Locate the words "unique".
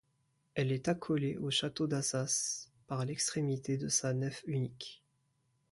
4.47-5.03